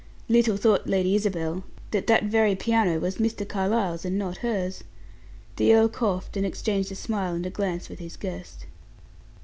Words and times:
Little 0.27 0.57
thought 0.57 0.87
Lady 0.87 1.13
Isabel 1.13 1.63
that 1.91 2.07
that 2.07 2.23
very 2.23 2.55
piano 2.55 2.97
was 2.99 3.17
Mr. 3.17 3.47
Carlyle's, 3.47 4.03
and 4.03 4.17
not 4.17 4.37
hers. 4.37 4.83
The 5.57 5.75
earl 5.75 5.89
coughed, 5.89 6.35
and 6.35 6.43
exchanged 6.43 6.91
a 6.91 6.95
smile 6.95 7.35
and 7.35 7.45
a 7.45 7.51
glance 7.51 7.87
with 7.87 7.99
his 7.99 8.17
guest. 8.17 8.65